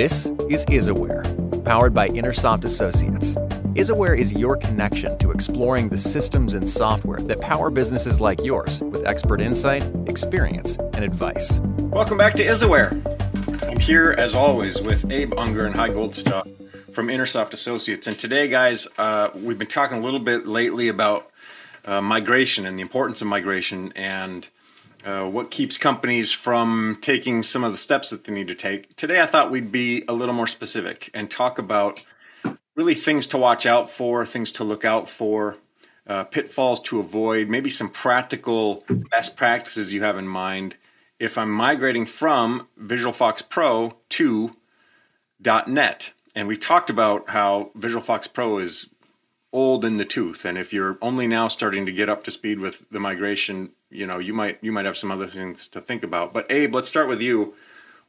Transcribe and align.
This 0.00 0.32
is 0.48 0.64
IsAware, 0.64 1.62
powered 1.62 1.92
by 1.92 2.08
Intersoft 2.08 2.64
Associates. 2.64 3.34
IsAware 3.74 4.18
is 4.18 4.32
your 4.32 4.56
connection 4.56 5.18
to 5.18 5.30
exploring 5.30 5.90
the 5.90 5.98
systems 5.98 6.54
and 6.54 6.66
software 6.66 7.20
that 7.20 7.42
power 7.42 7.68
businesses 7.68 8.18
like 8.18 8.42
yours 8.42 8.80
with 8.80 9.06
expert 9.06 9.42
insight, 9.42 9.84
experience, 10.06 10.78
and 10.94 11.04
advice. 11.04 11.60
Welcome 11.90 12.16
back 12.16 12.32
to 12.36 12.42
IsAware. 12.42 13.68
I'm 13.68 13.78
here 13.78 14.14
as 14.16 14.34
always 14.34 14.80
with 14.80 15.10
Abe 15.10 15.34
Unger 15.36 15.66
and 15.66 15.74
Hy 15.74 15.90
Goldstock 15.90 16.48
from 16.94 17.08
Intersoft 17.08 17.52
Associates. 17.52 18.06
And 18.06 18.18
today, 18.18 18.48
guys, 18.48 18.88
uh, 18.96 19.28
we've 19.34 19.58
been 19.58 19.66
talking 19.66 19.98
a 19.98 20.00
little 20.00 20.18
bit 20.18 20.46
lately 20.46 20.88
about 20.88 21.30
uh, 21.84 22.00
migration 22.00 22.64
and 22.64 22.78
the 22.78 22.82
importance 22.82 23.20
of 23.20 23.26
migration 23.26 23.92
and 23.94 24.48
uh, 25.04 25.24
what 25.24 25.50
keeps 25.50 25.78
companies 25.78 26.32
from 26.32 26.98
taking 27.00 27.42
some 27.42 27.64
of 27.64 27.72
the 27.72 27.78
steps 27.78 28.10
that 28.10 28.24
they 28.24 28.32
need 28.32 28.48
to 28.48 28.54
take. 28.54 28.94
Today, 28.96 29.20
I 29.20 29.26
thought 29.26 29.50
we'd 29.50 29.72
be 29.72 30.04
a 30.08 30.12
little 30.12 30.34
more 30.34 30.46
specific 30.46 31.10
and 31.14 31.30
talk 31.30 31.58
about 31.58 32.04
really 32.74 32.94
things 32.94 33.26
to 33.28 33.38
watch 33.38 33.66
out 33.66 33.90
for, 33.90 34.24
things 34.26 34.52
to 34.52 34.64
look 34.64 34.84
out 34.84 35.08
for, 35.08 35.56
uh, 36.06 36.24
pitfalls 36.24 36.80
to 36.80 37.00
avoid, 37.00 37.48
maybe 37.48 37.70
some 37.70 37.88
practical 37.88 38.84
best 39.10 39.36
practices 39.36 39.92
you 39.92 40.02
have 40.02 40.18
in 40.18 40.26
mind 40.26 40.76
if 41.18 41.36
I'm 41.36 41.50
migrating 41.50 42.06
from 42.06 42.66
Visual 42.76 43.12
FoxPro 43.12 43.92
to 44.10 44.56
.NET. 45.66 46.12
And 46.34 46.48
we've 46.48 46.60
talked 46.60 46.90
about 46.90 47.30
how 47.30 47.70
Visual 47.74 48.02
FoxPro 48.02 48.60
is 48.60 48.88
old 49.52 49.84
in 49.84 49.96
the 49.96 50.04
tooth, 50.04 50.44
and 50.44 50.56
if 50.56 50.72
you're 50.72 50.96
only 51.02 51.26
now 51.26 51.48
starting 51.48 51.84
to 51.84 51.92
get 51.92 52.08
up 52.08 52.22
to 52.24 52.30
speed 52.30 52.60
with 52.60 52.88
the 52.90 53.00
migration, 53.00 53.70
you 53.90 54.06
know 54.06 54.18
you 54.18 54.32
might 54.32 54.58
you 54.62 54.72
might 54.72 54.84
have 54.84 54.96
some 54.96 55.10
other 55.10 55.26
things 55.26 55.68
to 55.68 55.80
think 55.80 56.02
about. 56.02 56.32
But 56.32 56.50
abe 56.50 56.74
let's 56.74 56.88
start 56.88 57.08
with 57.08 57.20
you. 57.20 57.54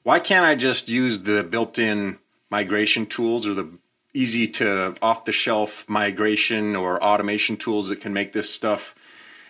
Why 0.03 0.19
can't 0.19 0.45
i 0.45 0.55
just 0.55 0.89
use 0.89 1.21
the 1.21 1.43
built-in 1.43 2.19
migration 2.49 3.05
tools 3.05 3.47
or 3.47 3.53
the 3.53 3.69
easy 4.13 4.47
to 4.47 4.95
off 5.01 5.25
the 5.25 5.31
shelf 5.31 5.87
migration 5.87 6.75
or 6.75 7.01
automation 7.01 7.55
tools 7.57 7.89
that 7.89 8.01
can 8.01 8.13
make 8.13 8.33
this 8.33 8.53
stuff 8.53 8.93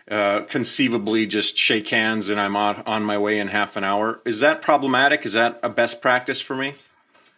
uh, 0.10 0.42
conceivably 0.42 1.26
just 1.26 1.58
shake 1.58 1.88
hands 1.88 2.30
and 2.30 2.40
i'm 2.40 2.56
on, 2.56 2.84
on 2.86 3.04
my 3.04 3.18
way 3.18 3.40
in 3.40 3.48
half 3.48 3.76
an 3.76 3.84
hour? 3.84 4.22
Is 4.26 4.40
that 4.40 4.62
problematic? 4.62 5.26
Is 5.26 5.34
that 5.34 5.60
a 5.64 5.70
best 5.70 6.02
practice 6.02 6.42
for 6.42 6.56
me? 6.56 6.73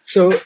So 0.05 0.38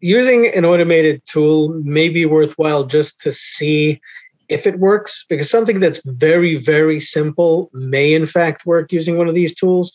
using 0.00 0.48
an 0.54 0.64
automated 0.64 1.22
tool 1.24 1.68
may 1.84 2.08
be 2.08 2.26
worthwhile 2.26 2.84
just 2.84 3.20
to 3.20 3.32
see 3.32 4.00
if 4.48 4.66
it 4.66 4.78
works, 4.78 5.24
because 5.28 5.50
something 5.50 5.80
that's 5.80 6.00
very, 6.04 6.56
very 6.56 7.00
simple 7.00 7.70
may 7.72 8.12
in 8.12 8.26
fact 8.26 8.66
work 8.66 8.92
using 8.92 9.16
one 9.16 9.28
of 9.28 9.34
these 9.34 9.54
tools. 9.54 9.92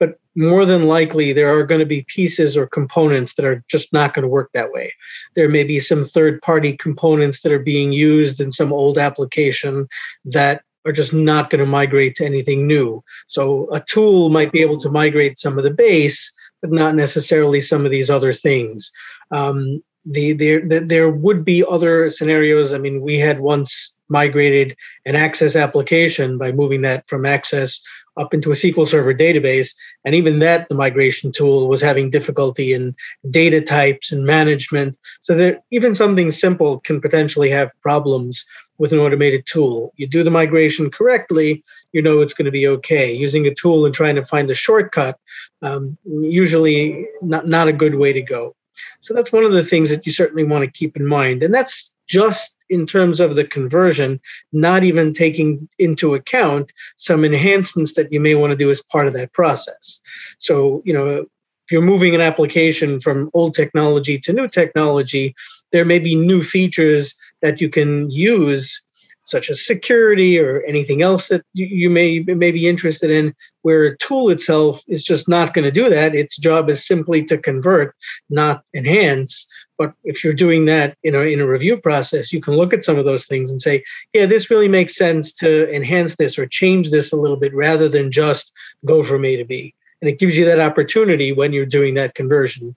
But 0.00 0.18
more 0.34 0.66
than 0.66 0.88
likely, 0.88 1.32
there 1.32 1.56
are 1.56 1.62
going 1.62 1.78
to 1.78 1.86
be 1.86 2.04
pieces 2.08 2.56
or 2.56 2.66
components 2.66 3.34
that 3.34 3.44
are 3.44 3.62
just 3.68 3.92
not 3.92 4.14
going 4.14 4.24
to 4.24 4.28
work 4.28 4.50
that 4.52 4.72
way. 4.72 4.92
There 5.36 5.48
may 5.48 5.62
be 5.62 5.78
some 5.78 6.04
third 6.04 6.42
party 6.42 6.76
components 6.76 7.42
that 7.42 7.52
are 7.52 7.60
being 7.60 7.92
used 7.92 8.40
in 8.40 8.50
some 8.50 8.72
old 8.72 8.98
application 8.98 9.86
that 10.24 10.62
are 10.84 10.92
just 10.92 11.12
not 11.12 11.50
going 11.50 11.60
to 11.60 11.66
migrate 11.66 12.16
to 12.16 12.26
anything 12.26 12.66
new. 12.66 13.04
So 13.28 13.72
a 13.72 13.80
tool 13.80 14.28
might 14.30 14.50
be 14.50 14.62
able 14.62 14.78
to 14.78 14.90
migrate 14.90 15.38
some 15.38 15.56
of 15.56 15.62
the 15.62 15.70
base, 15.70 16.32
but 16.60 16.72
not 16.72 16.96
necessarily 16.96 17.60
some 17.60 17.84
of 17.84 17.92
these 17.92 18.10
other 18.10 18.34
things. 18.34 18.90
Um, 19.30 19.82
the 20.04 20.32
there 20.32 20.60
there 20.80 21.10
would 21.10 21.44
be 21.44 21.64
other 21.64 22.10
scenarios. 22.10 22.72
I 22.72 22.78
mean, 22.78 23.00
we 23.00 23.18
had 23.18 23.40
once 23.40 23.96
migrated 24.08 24.76
an 25.06 25.16
Access 25.16 25.56
application 25.56 26.38
by 26.38 26.52
moving 26.52 26.82
that 26.82 27.06
from 27.08 27.24
Access 27.24 27.80
up 28.18 28.34
into 28.34 28.50
a 28.50 28.54
SQL 28.54 28.86
Server 28.86 29.14
database, 29.14 29.70
and 30.04 30.14
even 30.14 30.38
that 30.40 30.68
the 30.68 30.74
migration 30.74 31.32
tool 31.32 31.66
was 31.66 31.80
having 31.80 32.10
difficulty 32.10 32.72
in 32.72 32.94
data 33.30 33.60
types 33.60 34.12
and 34.12 34.26
management. 34.26 34.98
So 35.22 35.34
that 35.36 35.62
even 35.70 35.94
something 35.94 36.30
simple 36.30 36.80
can 36.80 37.00
potentially 37.00 37.48
have 37.50 37.70
problems 37.80 38.44
with 38.78 38.92
an 38.92 38.98
automated 38.98 39.46
tool. 39.46 39.92
You 39.96 40.06
do 40.06 40.24
the 40.24 40.30
migration 40.30 40.90
correctly, 40.90 41.64
you 41.92 42.02
know 42.02 42.20
it's 42.20 42.34
going 42.34 42.46
to 42.46 42.50
be 42.50 42.66
okay. 42.66 43.12
Using 43.14 43.46
a 43.46 43.54
tool 43.54 43.86
and 43.86 43.94
trying 43.94 44.16
to 44.16 44.24
find 44.24 44.48
the 44.48 44.54
shortcut, 44.54 45.18
um, 45.62 45.96
usually 46.04 47.06
not 47.22 47.46
not 47.46 47.68
a 47.68 47.72
good 47.72 47.94
way 47.94 48.12
to 48.12 48.22
go. 48.22 48.54
So 49.00 49.14
that's 49.14 49.32
one 49.32 49.44
of 49.44 49.52
the 49.52 49.64
things 49.64 49.90
that 49.90 50.06
you 50.06 50.12
certainly 50.12 50.44
want 50.44 50.64
to 50.64 50.70
keep 50.70 50.96
in 50.96 51.06
mind. 51.06 51.42
And 51.42 51.52
that's 51.52 51.94
just 52.08 52.56
in 52.68 52.86
terms 52.86 53.20
of 53.20 53.36
the 53.36 53.44
conversion, 53.44 54.20
not 54.52 54.84
even 54.84 55.12
taking 55.12 55.68
into 55.78 56.14
account 56.14 56.72
some 56.96 57.24
enhancements 57.24 57.94
that 57.94 58.12
you 58.12 58.20
may 58.20 58.34
want 58.34 58.50
to 58.50 58.56
do 58.56 58.70
as 58.70 58.82
part 58.82 59.06
of 59.06 59.12
that 59.12 59.32
process. 59.32 60.00
So, 60.38 60.82
you 60.84 60.92
know, 60.92 61.18
if 61.18 61.70
you're 61.70 61.80
moving 61.82 62.14
an 62.14 62.20
application 62.20 62.98
from 62.98 63.30
old 63.34 63.54
technology 63.54 64.18
to 64.18 64.32
new 64.32 64.48
technology, 64.48 65.34
there 65.70 65.84
may 65.84 65.98
be 65.98 66.14
new 66.14 66.42
features 66.42 67.14
that 67.40 67.60
you 67.60 67.68
can 67.68 68.10
use 68.10 68.82
such 69.24 69.50
as 69.50 69.64
security 69.64 70.38
or 70.38 70.62
anything 70.62 71.02
else 71.02 71.28
that 71.28 71.44
you, 71.52 71.88
may 71.88 72.20
may 72.20 72.50
be 72.50 72.68
interested 72.68 73.10
in 73.10 73.34
where 73.62 73.84
a 73.84 73.96
tool 73.98 74.30
itself 74.30 74.82
is 74.88 75.04
just 75.04 75.28
not 75.28 75.54
going 75.54 75.64
to 75.64 75.70
do 75.70 75.88
that. 75.88 76.14
Its 76.14 76.36
job 76.36 76.68
is 76.68 76.84
simply 76.84 77.24
to 77.24 77.38
convert 77.38 77.94
not 78.30 78.64
enhance. 78.74 79.46
But 79.78 79.94
if 80.04 80.22
you're 80.22 80.32
doing 80.32 80.64
that 80.66 80.96
in 81.02 81.14
a, 81.14 81.20
in 81.20 81.40
a 81.40 81.46
review 81.46 81.76
process 81.76 82.32
you 82.32 82.40
can 82.40 82.54
look 82.54 82.72
at 82.72 82.84
some 82.84 82.98
of 82.98 83.04
those 83.04 83.26
things 83.26 83.50
and 83.50 83.60
say 83.60 83.82
yeah 84.12 84.26
this 84.26 84.50
really 84.50 84.68
makes 84.68 84.96
sense 84.96 85.32
to 85.34 85.68
enhance 85.74 86.16
this 86.16 86.38
or 86.38 86.46
change 86.46 86.90
this 86.90 87.12
a 87.12 87.16
little 87.16 87.36
bit 87.36 87.54
rather 87.54 87.88
than 87.88 88.10
just 88.10 88.52
go 88.84 89.02
from 89.02 89.24
a 89.24 89.36
to 89.36 89.44
b. 89.44 89.74
And 90.00 90.10
it 90.10 90.18
gives 90.18 90.36
you 90.36 90.44
that 90.44 90.60
opportunity 90.60 91.32
when 91.32 91.52
you're 91.52 91.64
doing 91.66 91.94
that 91.94 92.14
conversion. 92.14 92.76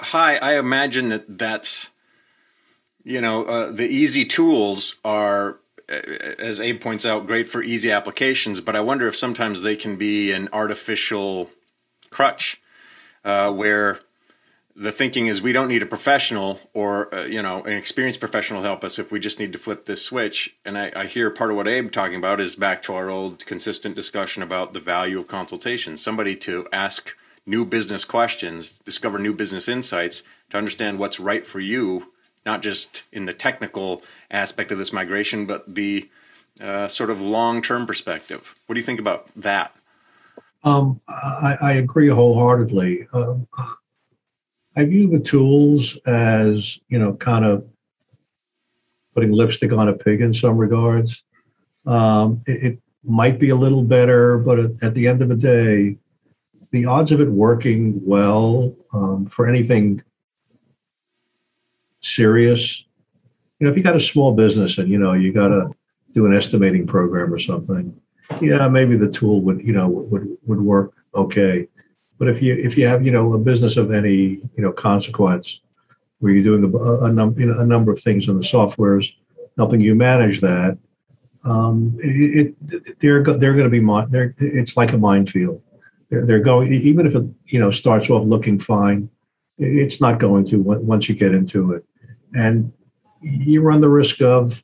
Hy 0.00 0.36
i 0.36 0.58
imagine 0.58 1.08
that 1.08 1.38
that's 1.38 1.90
you 3.04 3.20
know, 3.20 3.44
uh, 3.44 3.72
the 3.72 3.86
easy 3.86 4.24
tools 4.24 4.96
are, 5.04 5.58
as 5.88 6.60
Abe 6.60 6.80
points 6.80 7.04
out, 7.04 7.26
great 7.26 7.48
for 7.48 7.62
easy 7.62 7.90
applications, 7.90 8.60
but 8.60 8.76
I 8.76 8.80
wonder 8.80 9.08
if 9.08 9.16
sometimes 9.16 9.62
they 9.62 9.76
can 9.76 9.96
be 9.96 10.32
an 10.32 10.48
artificial 10.52 11.50
crutch 12.10 12.60
uh, 13.24 13.52
where 13.52 14.00
the 14.76 14.92
thinking 14.92 15.26
is 15.26 15.42
we 15.42 15.52
don't 15.52 15.68
need 15.68 15.82
a 15.82 15.86
professional 15.86 16.60
or 16.72 17.14
uh, 17.14 17.24
you 17.24 17.42
know 17.42 17.62
an 17.64 17.72
experienced 17.72 18.20
professional 18.20 18.62
help 18.62 18.82
us 18.82 18.98
if 18.98 19.12
we 19.12 19.20
just 19.20 19.38
need 19.38 19.52
to 19.52 19.58
flip 19.58 19.84
this 19.84 20.02
switch. 20.02 20.56
And 20.64 20.78
I, 20.78 20.92
I, 20.96 21.06
hear 21.06 21.28
part 21.30 21.50
of 21.50 21.56
what 21.56 21.68
abe 21.68 21.90
talking 21.90 22.16
about 22.16 22.40
is 22.40 22.56
back 22.56 22.82
to 22.84 22.94
our 22.94 23.10
old 23.10 23.44
consistent 23.46 23.94
discussion 23.94 24.42
about 24.42 24.72
the 24.72 24.80
value 24.80 25.20
of 25.20 25.26
consultation. 25.26 25.96
Somebody 25.96 26.34
to 26.36 26.66
ask 26.72 27.14
new 27.44 27.64
business 27.64 28.04
questions 28.04 28.72
discover 28.72 29.18
new 29.18 29.34
business 29.34 29.68
insights 29.68 30.22
to 30.50 30.56
understand 30.56 30.98
what's 30.98 31.20
right 31.20 31.44
for 31.44 31.60
you 31.60 32.12
not 32.44 32.62
just 32.62 33.02
in 33.12 33.26
the 33.26 33.34
technical 33.34 34.02
aspect 34.30 34.72
of 34.72 34.78
this 34.78 34.92
migration, 34.92 35.46
but 35.46 35.74
the 35.74 36.08
uh, 36.60 36.88
sort 36.88 37.10
of 37.10 37.20
long 37.20 37.62
term 37.62 37.86
perspective. 37.86 38.54
What 38.66 38.74
do 38.74 38.80
you 38.80 38.86
think 38.86 39.00
about 39.00 39.28
that? 39.36 39.74
Um, 40.62 41.00
I, 41.08 41.56
I, 41.60 41.72
agree 41.74 42.08
wholeheartedly. 42.08 43.08
Um, 43.14 43.48
I 44.76 44.84
view 44.84 45.08
the 45.08 45.18
tools 45.18 45.96
as, 46.06 46.78
you 46.88 46.98
know, 46.98 47.14
kind 47.14 47.46
of 47.46 47.66
putting 49.14 49.32
lipstick 49.32 49.72
on 49.72 49.88
a 49.88 49.94
pig 49.94 50.20
in 50.20 50.34
some 50.34 50.58
regards. 50.58 51.22
Um, 51.86 52.42
it, 52.46 52.64
it, 52.64 52.78
might 53.02 53.38
be 53.38 53.48
a 53.48 53.56
little 53.56 53.82
better, 53.82 54.36
but 54.36 54.58
at, 54.58 54.70
at, 54.82 54.92
the 54.92 55.08
end 55.08 55.22
of 55.22 55.30
the 55.30 55.34
day, 55.34 55.96
the 56.70 56.84
odds 56.84 57.10
of 57.12 57.20
it 57.22 57.30
working 57.30 57.98
well 58.04 58.74
um, 58.92 59.24
for 59.24 59.48
anything 59.48 60.02
serious. 62.00 62.84
You 63.58 63.66
know, 63.66 63.70
if 63.70 63.76
you 63.76 63.82
got 63.82 63.96
a 63.96 64.00
small 64.00 64.32
business 64.32 64.78
and 64.78 64.88
you 64.88 64.98
know 64.98 65.12
you 65.12 65.32
got 65.32 65.48
to 65.48 65.70
do 66.14 66.26
an 66.26 66.34
estimating 66.34 66.86
program 66.86 67.32
or 67.32 67.38
something, 67.38 67.94
yeah, 68.40 68.68
maybe 68.68 68.96
the 68.96 69.10
tool 69.10 69.42
would 69.42 69.64
you 69.64 69.72
know 69.72 69.88
would 69.88 70.36
would 70.46 70.60
work 70.60 70.92
okay. 71.14 71.68
But 72.18 72.28
if 72.28 72.42
you 72.42 72.54
if 72.54 72.76
you 72.76 72.86
have 72.86 73.04
you 73.04 73.12
know 73.12 73.32
a 73.34 73.38
business 73.38 73.76
of 73.76 73.92
any 73.92 74.40
you 74.56 74.62
know 74.62 74.72
consequence, 74.72 75.60
where 76.18 76.32
you're 76.32 76.44
doing 76.44 76.64
a, 76.64 77.04
a, 77.04 77.12
num- 77.12 77.38
you 77.38 77.46
know, 77.46 77.58
a 77.58 77.66
number 77.66 77.92
of 77.92 78.00
things 78.00 78.28
in 78.28 78.38
the 78.38 78.44
softwares 78.44 79.12
helping 79.56 79.80
you 79.80 79.94
manage 79.94 80.40
that, 80.40 80.78
um, 81.44 81.98
it, 82.02 82.54
it 82.68 83.00
they're 83.00 83.22
go- 83.22 83.36
they're 83.36 83.54
going 83.54 83.70
to 83.70 83.70
be 83.70 84.10
they're 84.10 84.32
it's 84.38 84.76
like 84.76 84.92
a 84.92 84.98
minefield. 84.98 85.62
They're, 86.08 86.24
they're 86.24 86.40
going 86.40 86.72
even 86.72 87.06
if 87.06 87.14
it 87.14 87.24
you 87.46 87.58
know 87.58 87.70
starts 87.70 88.08
off 88.10 88.24
looking 88.24 88.58
fine, 88.58 89.10
it's 89.58 90.00
not 90.00 90.18
going 90.18 90.44
to 90.46 90.60
once 90.62 91.08
you 91.08 91.14
get 91.14 91.34
into 91.34 91.72
it 91.72 91.84
and 92.34 92.72
you 93.20 93.62
run 93.62 93.80
the 93.80 93.88
risk 93.88 94.20
of 94.22 94.62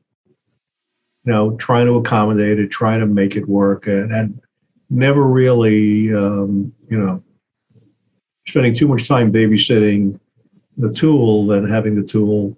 you 1.24 1.32
know 1.32 1.56
trying 1.56 1.86
to 1.86 1.96
accommodate 1.96 2.58
it 2.58 2.68
trying 2.68 3.00
to 3.00 3.06
make 3.06 3.36
it 3.36 3.48
work 3.48 3.86
and, 3.86 4.12
and 4.12 4.40
never 4.90 5.26
really 5.26 6.14
um, 6.14 6.72
you 6.88 6.98
know 6.98 7.22
spending 8.46 8.74
too 8.74 8.88
much 8.88 9.08
time 9.08 9.32
babysitting 9.32 10.18
the 10.76 10.92
tool 10.92 11.46
than 11.46 11.68
having 11.68 11.94
the 11.94 12.06
tool 12.06 12.56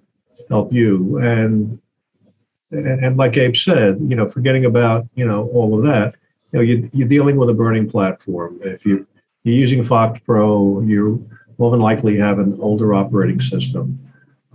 help 0.49 0.73
you 0.73 1.19
and 1.19 1.81
and, 2.71 3.17
like 3.17 3.37
abe 3.37 3.57
said 3.57 3.99
you 4.01 4.15
know 4.15 4.29
forgetting 4.29 4.67
about 4.67 5.07
you 5.15 5.27
know 5.27 5.49
all 5.49 5.77
of 5.77 5.85
that 5.85 6.15
you 6.53 6.59
know 6.59 6.63
you, 6.63 6.89
you're 6.93 7.09
dealing 7.09 7.37
with 7.37 7.49
a 7.49 7.55
burning 7.55 7.89
platform 7.89 8.59
if 8.63 8.85
you 8.85 9.07
you're 9.45 9.57
using 9.57 9.83
FoxPro 9.83 10.87
you 10.87 11.27
more 11.59 11.71
than 11.71 11.81
likely 11.81 12.17
have 12.17 12.39
an 12.39 12.57
older 12.61 12.95
operating 12.95 13.41
system. 13.41 13.99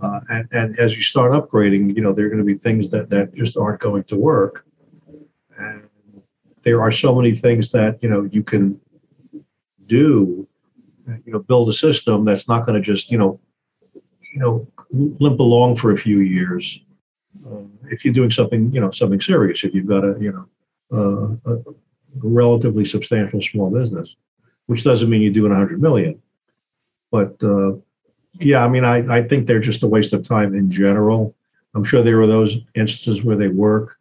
Uh, 0.04 0.20
and, 0.28 0.48
and 0.52 0.78
as 0.78 0.94
you 0.94 1.02
start 1.02 1.32
upgrading, 1.32 1.96
you 1.96 2.02
know, 2.02 2.12
there 2.12 2.26
are 2.26 2.28
going 2.28 2.38
to 2.38 2.44
be 2.44 2.58
things 2.58 2.90
that, 2.90 3.08
that 3.08 3.34
just 3.34 3.56
aren't 3.56 3.80
going 3.80 4.04
to 4.04 4.16
work. 4.16 4.66
And 5.56 5.88
there 6.62 6.82
are 6.82 6.92
so 6.92 7.14
many 7.14 7.34
things 7.34 7.72
that, 7.72 8.02
you 8.02 8.10
know, 8.10 8.28
you 8.30 8.42
can 8.42 8.78
do, 9.86 10.46
you 11.24 11.32
know, 11.32 11.38
build 11.38 11.70
a 11.70 11.72
system 11.72 12.22
that's 12.24 12.48
not 12.48 12.66
going 12.66 12.74
to 12.74 12.82
just, 12.82 13.10
you 13.10 13.16
know, 13.16 13.40
you 13.94 14.40
know, 14.40 14.68
limp 14.90 15.40
along 15.40 15.76
for 15.76 15.92
a 15.92 15.96
few 15.96 16.18
years. 16.18 16.80
Uh, 17.50 17.62
if 17.90 18.04
you're 18.04 18.12
doing 18.12 18.30
something, 18.30 18.70
you 18.72 18.80
know, 18.82 18.90
something 18.90 19.22
serious, 19.22 19.64
if 19.64 19.74
you've 19.74 19.86
got 19.86 20.04
a, 20.04 20.16
you 20.20 20.32
know, 20.32 20.46
uh, 20.92 21.50
a 21.50 21.56
relatively 22.22 22.84
substantial 22.84 23.40
small 23.40 23.70
business, 23.70 24.16
which 24.66 24.84
doesn't 24.84 25.08
mean 25.08 25.22
you're 25.22 25.32
doing 25.32 25.52
100 25.52 25.80
million. 25.80 26.20
But 27.10 27.42
uh, 27.42 27.76
yeah, 28.38 28.64
I 28.64 28.68
mean, 28.68 28.84
I, 28.84 29.18
I 29.18 29.22
think 29.22 29.46
they're 29.46 29.60
just 29.60 29.82
a 29.82 29.88
waste 29.88 30.12
of 30.12 30.26
time 30.26 30.54
in 30.54 30.70
general. 30.70 31.34
I'm 31.74 31.84
sure 31.84 32.02
there 32.02 32.20
are 32.20 32.26
those 32.26 32.58
instances 32.74 33.24
where 33.24 33.36
they 33.36 33.48
work. 33.48 33.98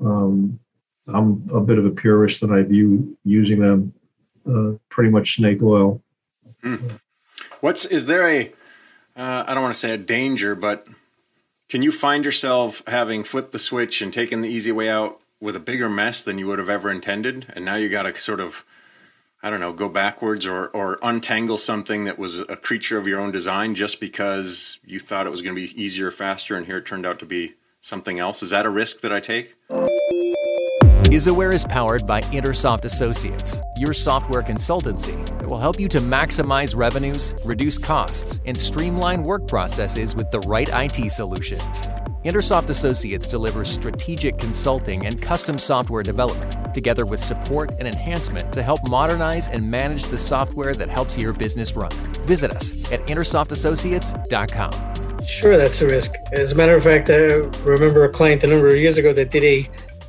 Um, 0.00 0.58
I'm 1.06 1.46
a 1.52 1.60
bit 1.60 1.78
of 1.78 1.84
a 1.84 1.90
purist 1.90 2.42
and 2.42 2.54
I 2.54 2.62
view 2.62 3.16
using 3.24 3.60
them 3.60 3.92
uh, 4.46 4.72
pretty 4.88 5.10
much 5.10 5.36
snake 5.36 5.62
oil. 5.62 6.02
Hmm. 6.62 6.76
What's 7.60 7.84
is 7.84 8.06
there 8.06 8.28
a 8.28 8.52
uh, 9.16 9.44
I 9.46 9.54
don't 9.54 9.62
want 9.62 9.74
to 9.74 9.80
say 9.80 9.92
a 9.92 9.98
danger, 9.98 10.54
but 10.54 10.86
can 11.68 11.82
you 11.82 11.92
find 11.92 12.24
yourself 12.24 12.82
having 12.86 13.22
flipped 13.22 13.52
the 13.52 13.58
switch 13.58 14.02
and 14.02 14.12
taken 14.12 14.40
the 14.40 14.48
easy 14.48 14.72
way 14.72 14.88
out 14.88 15.20
with 15.40 15.56
a 15.56 15.60
bigger 15.60 15.90
mess 15.90 16.22
than 16.22 16.38
you 16.38 16.46
would 16.46 16.58
have 16.58 16.70
ever 16.70 16.90
intended, 16.90 17.52
and 17.54 17.64
now 17.64 17.74
you 17.74 17.88
got 17.88 18.02
to 18.02 18.18
sort 18.18 18.40
of 18.40 18.64
I 19.44 19.50
don't 19.50 19.60
know, 19.60 19.74
go 19.74 19.90
backwards 19.90 20.46
or 20.46 20.68
or 20.68 20.98
untangle 21.02 21.58
something 21.58 22.04
that 22.04 22.18
was 22.18 22.38
a 22.38 22.56
creature 22.56 22.96
of 22.96 23.06
your 23.06 23.20
own 23.20 23.30
design 23.30 23.74
just 23.74 24.00
because 24.00 24.78
you 24.86 24.98
thought 24.98 25.26
it 25.26 25.30
was 25.30 25.42
going 25.42 25.54
to 25.54 25.60
be 25.60 25.80
easier, 25.80 26.10
faster, 26.10 26.56
and 26.56 26.64
here 26.64 26.78
it 26.78 26.86
turned 26.86 27.04
out 27.04 27.18
to 27.18 27.26
be 27.26 27.52
something 27.82 28.18
else. 28.18 28.42
Is 28.42 28.48
that 28.50 28.64
a 28.64 28.70
risk 28.70 29.02
that 29.02 29.12
I 29.12 29.20
take? 29.20 29.54
IsAware 31.10 31.52
is 31.52 31.66
powered 31.66 32.06
by 32.06 32.22
Intersoft 32.22 32.86
Associates, 32.86 33.60
your 33.76 33.92
software 33.92 34.40
consultancy 34.40 35.14
that 35.38 35.46
will 35.46 35.60
help 35.60 35.78
you 35.78 35.88
to 35.88 36.00
maximize 36.00 36.74
revenues, 36.74 37.34
reduce 37.44 37.76
costs, 37.76 38.40
and 38.46 38.56
streamline 38.56 39.24
work 39.24 39.46
processes 39.46 40.16
with 40.16 40.30
the 40.30 40.40
right 40.40 40.70
IT 40.72 41.10
solutions. 41.10 41.86
Intersoft 42.24 42.70
Associates 42.70 43.28
delivers 43.28 43.70
strategic 43.70 44.38
consulting 44.38 45.04
and 45.04 45.20
custom 45.20 45.58
software 45.58 46.02
development, 46.02 46.72
together 46.72 47.04
with 47.04 47.22
support 47.22 47.70
and 47.78 47.86
enhancement 47.86 48.50
to 48.54 48.62
help 48.62 48.80
modernize 48.88 49.48
and 49.48 49.70
manage 49.70 50.04
the 50.04 50.16
software 50.16 50.72
that 50.72 50.88
helps 50.88 51.18
your 51.18 51.34
business 51.34 51.76
run. 51.76 51.90
Visit 52.24 52.50
us 52.50 52.72
at 52.90 53.00
intersoftassociates.com. 53.08 55.26
Sure, 55.26 55.58
that's 55.58 55.82
a 55.82 55.86
risk. 55.86 56.14
As 56.32 56.52
a 56.52 56.54
matter 56.54 56.74
of 56.74 56.82
fact, 56.82 57.10
I 57.10 57.24
remember 57.62 58.04
a 58.04 58.08
client 58.08 58.42
a 58.42 58.46
number 58.46 58.68
of 58.68 58.76
years 58.76 58.96
ago 58.96 59.12
that 59.12 59.30
did 59.30 59.44
a 59.44 59.64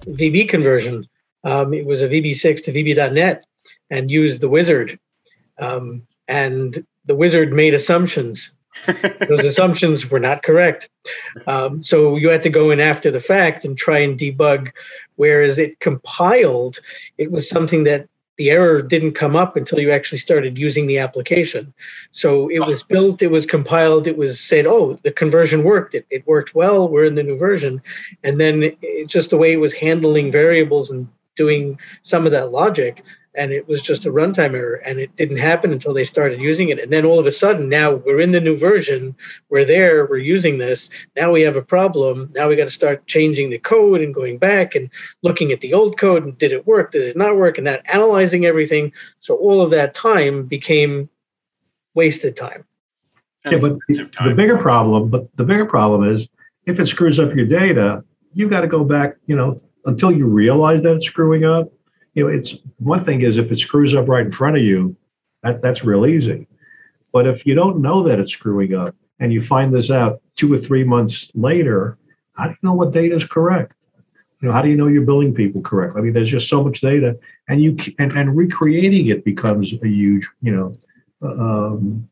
VB 0.05 0.47
conversion. 0.47 1.05
Um, 1.43 1.73
it 1.73 1.85
was 1.85 2.01
a 2.01 2.07
VB6 2.07 2.63
to 2.63 2.71
VB.NET 2.71 3.43
and 3.89 4.09
used 4.09 4.39
the 4.39 4.47
wizard. 4.47 4.97
Um, 5.57 6.07
and 6.29 6.87
the 7.03 7.15
wizard 7.15 7.51
made 7.51 7.73
assumptions 7.73 8.53
those 9.27 9.45
assumptions 9.45 10.09
were 10.09 10.19
not 10.19 10.43
correct. 10.43 10.89
Um, 11.47 11.81
so 11.81 12.17
you 12.17 12.29
had 12.29 12.43
to 12.43 12.49
go 12.49 12.71
in 12.71 12.79
after 12.79 13.11
the 13.11 13.19
fact 13.19 13.65
and 13.65 13.77
try 13.77 13.99
and 13.99 14.17
debug. 14.17 14.71
Whereas 15.15 15.57
it 15.57 15.79
compiled, 15.79 16.79
it 17.17 17.31
was 17.31 17.49
something 17.49 17.85
that 17.85 18.07
the 18.37 18.51
error 18.51 18.81
didn't 18.81 19.13
come 19.13 19.35
up 19.35 19.55
until 19.55 19.79
you 19.79 19.91
actually 19.91 20.17
started 20.17 20.57
using 20.57 20.87
the 20.87 20.97
application. 20.97 21.73
So 22.11 22.49
it 22.49 22.59
was 22.59 22.83
built, 22.83 23.21
it 23.21 23.31
was 23.31 23.45
compiled, 23.45 24.07
it 24.07 24.17
was 24.17 24.39
said, 24.39 24.65
oh, 24.65 24.99
the 25.03 25.11
conversion 25.11 25.63
worked. 25.63 25.95
It, 25.95 26.05
it 26.09 26.27
worked 26.27 26.53
well. 26.53 26.89
We're 26.89 27.05
in 27.05 27.15
the 27.15 27.23
new 27.23 27.37
version. 27.37 27.81
And 28.23 28.39
then 28.39 28.75
it, 28.81 29.07
just 29.07 29.29
the 29.29 29.37
way 29.37 29.53
it 29.53 29.61
was 29.61 29.73
handling 29.73 30.31
variables 30.31 30.89
and 30.89 31.07
doing 31.35 31.79
some 32.03 32.25
of 32.25 32.31
that 32.33 32.51
logic 32.51 33.03
and 33.37 33.51
it 33.51 33.67
was 33.67 33.81
just 33.81 34.05
a 34.05 34.11
runtime 34.11 34.53
error 34.53 34.75
and 34.85 34.99
it 34.99 35.15
didn't 35.15 35.37
happen 35.37 35.71
until 35.71 35.93
they 35.93 36.03
started 36.03 36.41
using 36.41 36.69
it. 36.69 36.79
And 36.79 36.91
then 36.91 37.05
all 37.05 37.19
of 37.19 37.25
a 37.25 37.31
sudden 37.31 37.69
now 37.69 37.93
we're 37.93 38.19
in 38.19 38.31
the 38.31 38.39
new 38.39 38.57
version 38.57 39.15
we're 39.49 39.65
there 39.65 40.05
we're 40.05 40.17
using 40.17 40.57
this 40.57 40.89
now 41.15 41.31
we 41.31 41.41
have 41.41 41.55
a 41.55 41.61
problem 41.61 42.31
now 42.35 42.47
we 42.47 42.55
got 42.55 42.65
to 42.65 42.69
start 42.69 43.05
changing 43.07 43.49
the 43.49 43.59
code 43.59 44.01
and 44.01 44.13
going 44.13 44.37
back 44.37 44.75
and 44.75 44.89
looking 45.21 45.51
at 45.51 45.61
the 45.61 45.73
old 45.73 45.97
code 45.97 46.23
and 46.23 46.37
did 46.37 46.51
it 46.51 46.65
work 46.65 46.91
did 46.91 47.03
it 47.03 47.17
not 47.17 47.35
work 47.35 47.57
and 47.57 47.67
that 47.67 47.81
analyzing 47.93 48.45
everything. 48.45 48.91
So 49.19 49.35
all 49.35 49.61
of 49.61 49.69
that 49.71 49.93
time 49.93 50.45
became 50.45 51.09
wasted 51.93 52.35
time. 52.35 52.65
Yeah 53.45 53.59
but 53.59 53.77
the, 53.87 54.09
the 54.23 54.33
bigger 54.33 54.57
problem 54.57 55.09
but 55.09 55.27
the 55.37 55.43
bigger 55.43 55.65
problem 55.65 56.03
is 56.15 56.27
if 56.65 56.79
it 56.79 56.87
screws 56.87 57.19
up 57.19 57.35
your 57.35 57.45
data 57.45 58.03
you've 58.33 58.49
got 58.49 58.61
to 58.61 58.67
go 58.67 58.83
back 58.83 59.15
you 59.27 59.35
know 59.35 59.57
until 59.85 60.11
you 60.11 60.27
realize 60.27 60.81
that 60.81 60.95
it's 60.95 61.05
screwing 61.05 61.45
up 61.45 61.71
you 62.15 62.23
know, 62.23 62.29
it's 62.29 62.55
one 62.79 63.05
thing 63.05 63.21
is 63.21 63.37
if 63.37 63.51
it 63.51 63.59
screws 63.59 63.93
up 63.93 64.07
right 64.07 64.25
in 64.25 64.31
front 64.31 64.57
of 64.57 64.63
you, 64.63 64.95
that, 65.43 65.61
that's 65.61 65.83
real 65.83 66.07
easy. 66.07 66.47
But 67.11 67.27
if 67.27 67.45
you 67.45 67.53
don't 67.55 67.81
know 67.81 68.01
that 68.03 68.19
it's 68.19 68.31
screwing 68.31 68.73
up 68.73 68.95
and 69.19 69.31
you 69.31 69.41
find 69.41 69.73
this 69.73 69.91
out 69.91 70.21
two 70.35 70.51
or 70.51 70.57
three 70.57 70.83
months 70.83 71.29
later, 71.35 71.97
how 72.33 72.45
do 72.45 72.51
you 72.51 72.57
know 72.63 72.73
what 72.73 72.91
data 72.91 73.15
is 73.15 73.25
correct? 73.25 73.73
You 74.41 74.47
know, 74.47 74.53
how 74.53 74.61
do 74.61 74.69
you 74.69 74.75
know 74.75 74.87
you're 74.87 75.05
billing 75.05 75.33
people 75.33 75.61
correctly? 75.61 75.99
I 75.99 76.03
mean, 76.03 76.13
there's 76.13 76.29
just 76.29 76.49
so 76.49 76.63
much 76.63 76.81
data, 76.81 77.17
and 77.47 77.61
you 77.61 77.77
and, 77.99 78.11
and 78.11 78.35
recreating 78.35 79.07
it 79.07 79.23
becomes 79.23 79.73
a 79.81 79.87
huge, 79.87 80.27
you 80.41 80.55
know, 80.55 80.73
um, 81.21 82.07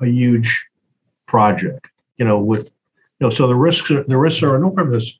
a 0.00 0.06
huge 0.06 0.66
project. 1.26 1.88
You 2.16 2.24
know, 2.24 2.38
with 2.38 2.70
you 3.20 3.26
know, 3.26 3.30
so 3.30 3.46
the 3.46 3.54
risks 3.54 3.90
are, 3.90 4.02
the 4.02 4.16
risks 4.16 4.42
are 4.42 4.56
enormous 4.56 5.18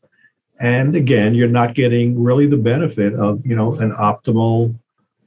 and 0.60 0.96
again 0.96 1.34
you're 1.34 1.48
not 1.48 1.74
getting 1.74 2.20
really 2.22 2.46
the 2.46 2.56
benefit 2.56 3.14
of 3.14 3.44
you 3.46 3.54
know 3.54 3.74
an 3.76 3.92
optimal 3.92 4.74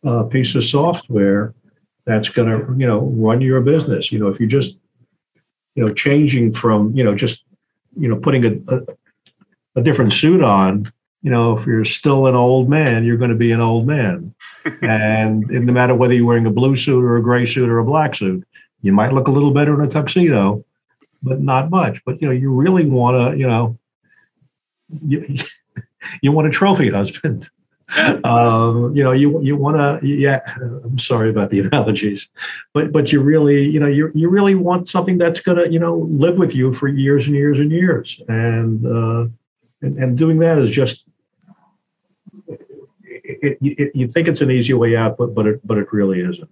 uh, 0.03 0.23
piece 0.23 0.55
of 0.55 0.63
software 0.63 1.53
that's 2.05 2.29
going 2.29 2.47
to 2.47 2.79
you 2.79 2.87
know 2.87 2.99
run 2.99 3.41
your 3.41 3.61
business. 3.61 4.11
You 4.11 4.19
know 4.19 4.27
if 4.27 4.39
you're 4.39 4.49
just 4.49 4.75
you 5.75 5.85
know 5.85 5.93
changing 5.93 6.53
from 6.53 6.95
you 6.95 7.03
know 7.03 7.15
just 7.15 7.43
you 7.97 8.09
know 8.09 8.17
putting 8.17 8.45
a, 8.45 8.73
a, 8.73 8.81
a 9.77 9.81
different 9.81 10.13
suit 10.13 10.43
on 10.43 10.91
you 11.21 11.31
know 11.31 11.55
if 11.55 11.65
you're 11.65 11.85
still 11.85 12.27
an 12.27 12.35
old 12.35 12.69
man 12.69 13.05
you're 13.05 13.17
going 13.17 13.31
to 13.31 13.37
be 13.37 13.51
an 13.51 13.61
old 13.61 13.87
man. 13.87 14.33
And 14.83 15.49
no 15.49 15.73
matter 15.73 15.95
whether 15.95 16.13
you're 16.13 16.27
wearing 16.27 16.45
a 16.45 16.51
blue 16.51 16.75
suit 16.75 17.03
or 17.03 17.17
a 17.17 17.23
gray 17.23 17.47
suit 17.47 17.67
or 17.67 17.79
a 17.79 17.85
black 17.85 18.13
suit 18.13 18.47
you 18.81 18.93
might 18.93 19.11
look 19.11 19.27
a 19.27 19.31
little 19.31 19.51
better 19.51 19.73
in 19.73 19.87
a 19.87 19.89
tuxedo 19.89 20.63
but 21.23 21.39
not 21.39 21.69
much. 21.69 22.03
But 22.05 22.21
you 22.21 22.27
know 22.27 22.33
you 22.33 22.51
really 22.51 22.85
want 22.85 23.15
to 23.17 23.37
you 23.37 23.47
know 23.47 23.77
you, 25.07 25.35
you 26.21 26.31
want 26.31 26.47
a 26.47 26.51
trophy 26.51 26.89
husband. 26.89 27.49
um, 28.23 28.95
you 28.95 29.03
know, 29.03 29.11
you 29.11 29.41
you 29.41 29.57
want 29.57 29.75
to. 29.75 30.07
Yeah, 30.07 30.39
I'm 30.57 30.97
sorry 30.97 31.29
about 31.29 31.49
the 31.49 31.59
analogies, 31.67 32.29
but 32.73 32.93
but 32.93 33.11
you 33.11 33.21
really, 33.21 33.65
you 33.65 33.81
know, 33.81 33.87
you 33.87 34.11
you 34.15 34.29
really 34.29 34.55
want 34.55 34.87
something 34.87 35.17
that's 35.17 35.41
gonna, 35.41 35.67
you 35.67 35.79
know, 35.79 35.97
live 36.09 36.37
with 36.37 36.55
you 36.55 36.73
for 36.73 36.87
years 36.87 37.27
and 37.27 37.35
years 37.35 37.59
and 37.59 37.69
years, 37.69 38.21
and 38.29 38.85
uh, 38.85 39.27
and, 39.81 39.97
and 39.97 40.17
doing 40.17 40.39
that 40.39 40.57
is 40.57 40.69
just. 40.69 41.03
It, 43.13 43.57
it, 43.61 43.91
you 43.95 44.07
think 44.07 44.27
it's 44.27 44.41
an 44.41 44.51
easy 44.51 44.73
way 44.73 44.95
out, 44.95 45.17
but 45.17 45.33
but 45.33 45.47
it 45.47 45.67
but 45.67 45.77
it 45.77 45.91
really 45.91 46.21
isn't. 46.21 46.49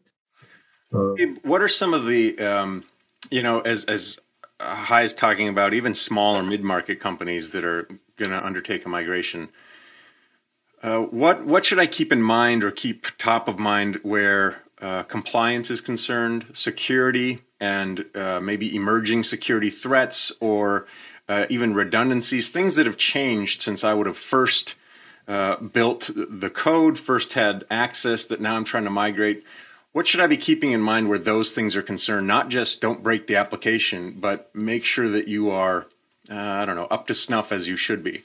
Uh, 0.94 1.14
what 1.44 1.62
are 1.62 1.70
some 1.70 1.94
of 1.94 2.06
the, 2.06 2.38
um, 2.40 2.84
you 3.30 3.44
know, 3.44 3.62
as 3.62 3.86
as 3.86 4.20
Hy 4.60 5.04
is 5.04 5.14
talking 5.14 5.48
about, 5.48 5.74
even 5.74 5.96
small 5.96 6.36
or 6.36 6.44
mid 6.44 6.64
market 6.64 7.00
companies 7.00 7.52
that 7.52 7.64
are 7.64 7.88
going 8.20 8.32
to 8.32 8.46
undertake 8.46 8.86
a 8.86 8.90
migration. 8.90 9.50
Uh, 10.84 11.00
what 11.00 11.46
what 11.46 11.66
should 11.66 11.80
I 11.80 11.88
keep 11.88 12.14
in 12.14 12.22
mind 12.22 12.64
or 12.64 12.72
keep 12.72 13.08
top 13.18 13.48
of 13.48 13.58
mind 13.58 13.98
where 14.04 14.62
uh, 14.82 15.04
compliance 15.04 15.70
is 15.70 15.82
concerned, 15.82 16.46
security, 16.54 17.40
and 17.60 18.06
uh, 18.16 18.40
maybe 18.40 18.74
emerging 18.76 19.24
security 19.24 19.70
threats 19.70 20.32
or 20.40 20.88
uh, 21.28 21.46
even 21.50 21.74
redundancies, 21.74 22.50
things 22.50 22.76
that 22.76 22.86
have 22.86 22.98
changed 22.98 23.62
since 23.62 23.84
I 23.84 23.94
would 23.94 24.08
have 24.08 24.18
first 24.18 24.76
uh, 25.28 25.58
built 25.58 26.10
the 26.16 26.50
code, 26.50 26.98
first 26.98 27.34
had 27.34 27.66
access 27.70 28.26
that 28.26 28.42
now 28.42 28.56
I'm 28.56 28.64
trying 28.64 28.86
to 28.86 28.90
migrate. 28.90 29.44
What 29.92 30.08
should 30.08 30.22
I 30.22 30.28
be 30.28 30.38
keeping 30.38 30.72
in 30.72 30.82
mind 30.82 31.10
where 31.10 31.20
those 31.20 31.52
things 31.52 31.76
are 31.76 31.82
concerned? 31.82 32.26
Not 32.26 32.50
just 32.50 32.82
don't 32.82 33.04
break 33.04 33.28
the 33.28 33.36
application, 33.36 34.16
but 34.20 34.50
make 34.56 34.86
sure 34.86 35.10
that 35.10 35.28
you 35.28 35.52
are 35.52 35.88
uh, 36.30 36.36
I 36.36 36.66
don't 36.66 36.76
know, 36.76 36.88
up 36.92 37.08
to 37.08 37.14
snuff 37.14 37.52
as 37.52 37.68
you 37.68 37.76
should 37.76 38.04
be. 38.04 38.24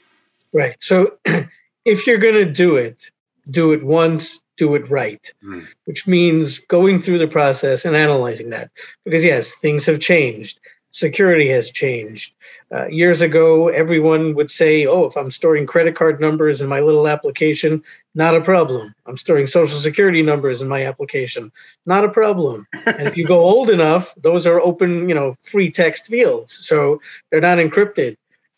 Right. 0.53 0.75
So 0.79 1.17
if 1.85 2.07
you're 2.07 2.17
going 2.17 2.35
to 2.35 2.45
do 2.45 2.75
it, 2.75 3.11
do 3.49 3.71
it 3.71 3.83
once, 3.83 4.41
do 4.57 4.75
it 4.75 4.89
right, 4.89 5.31
mm. 5.43 5.67
which 5.85 6.07
means 6.07 6.59
going 6.59 6.99
through 6.99 7.19
the 7.19 7.27
process 7.27 7.85
and 7.85 7.95
analyzing 7.95 8.49
that. 8.51 8.71
Because, 9.03 9.23
yes, 9.23 9.51
things 9.55 9.85
have 9.85 9.99
changed. 9.99 10.59
Security 10.95 11.49
has 11.49 11.71
changed. 11.71 12.33
Uh, 12.73 12.87
years 12.87 13.21
ago, 13.21 13.67
everyone 13.67 14.33
would 14.33 14.49
say, 14.49 14.85
Oh, 14.87 15.05
if 15.05 15.17
I'm 15.17 15.29
storing 15.29 15.67
credit 15.67 15.93
card 15.93 16.21
numbers 16.21 16.61
in 16.61 16.69
my 16.69 16.79
little 16.79 17.07
application, 17.07 17.83
not 18.15 18.35
a 18.35 18.41
problem. 18.41 18.95
I'm 19.05 19.17
storing 19.17 19.45
social 19.45 19.77
security 19.77 20.21
numbers 20.21 20.61
in 20.61 20.69
my 20.69 20.85
application, 20.85 21.51
not 21.85 22.05
a 22.05 22.09
problem. 22.09 22.65
and 22.85 23.07
if 23.07 23.17
you 23.17 23.27
go 23.27 23.39
old 23.39 23.69
enough, 23.69 24.15
those 24.15 24.47
are 24.47 24.61
open, 24.61 25.09
you 25.09 25.15
know, 25.15 25.35
free 25.41 25.69
text 25.69 26.07
fields. 26.07 26.53
So 26.65 27.01
they're 27.29 27.41
not 27.41 27.57
encrypted. 27.57 28.15